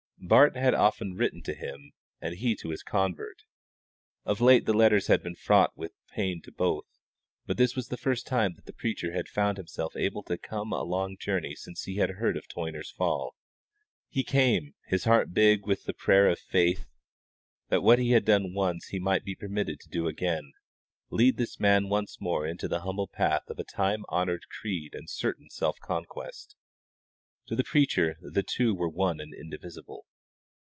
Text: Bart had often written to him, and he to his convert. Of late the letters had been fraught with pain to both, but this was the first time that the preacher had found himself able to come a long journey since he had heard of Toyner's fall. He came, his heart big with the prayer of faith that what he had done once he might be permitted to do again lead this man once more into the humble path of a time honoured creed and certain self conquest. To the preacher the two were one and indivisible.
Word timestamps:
Bart 0.23 0.55
had 0.55 0.75
often 0.75 1.15
written 1.15 1.41
to 1.41 1.53
him, 1.53 1.91
and 2.21 2.35
he 2.35 2.55
to 2.57 2.69
his 2.69 2.83
convert. 2.83 3.41
Of 4.23 4.39
late 4.39 4.65
the 4.65 4.71
letters 4.73 5.07
had 5.07 5.23
been 5.23 5.35
fraught 5.35 5.75
with 5.75 5.91
pain 6.13 6.41
to 6.43 6.51
both, 6.53 6.85
but 7.47 7.57
this 7.57 7.75
was 7.75 7.87
the 7.89 7.97
first 7.97 8.27
time 8.27 8.53
that 8.53 8.65
the 8.65 8.71
preacher 8.71 9.11
had 9.13 9.27
found 9.27 9.57
himself 9.57 9.93
able 9.97 10.21
to 10.25 10.37
come 10.37 10.71
a 10.71 10.83
long 10.83 11.17
journey 11.19 11.53
since 11.55 11.83
he 11.83 11.95
had 11.95 12.11
heard 12.11 12.37
of 12.37 12.47
Toyner's 12.47 12.91
fall. 12.91 13.35
He 14.09 14.23
came, 14.23 14.73
his 14.85 15.03
heart 15.05 15.33
big 15.33 15.65
with 15.65 15.83
the 15.83 15.93
prayer 15.93 16.29
of 16.29 16.39
faith 16.39 16.85
that 17.69 17.83
what 17.83 17.99
he 17.99 18.11
had 18.11 18.23
done 18.23 18.53
once 18.53 18.89
he 18.89 18.99
might 18.99 19.25
be 19.25 19.35
permitted 19.35 19.79
to 19.81 19.89
do 19.89 20.07
again 20.07 20.53
lead 21.09 21.35
this 21.37 21.59
man 21.59 21.89
once 21.89 22.21
more 22.21 22.45
into 22.47 22.67
the 22.69 22.81
humble 22.81 23.07
path 23.07 23.49
of 23.49 23.59
a 23.59 23.65
time 23.65 24.05
honoured 24.09 24.43
creed 24.47 24.93
and 24.93 25.09
certain 25.09 25.49
self 25.49 25.77
conquest. 25.81 26.55
To 27.47 27.55
the 27.55 27.65
preacher 27.65 28.15
the 28.21 28.43
two 28.43 28.73
were 28.73 28.87
one 28.87 29.19
and 29.19 29.33
indivisible. 29.33 30.05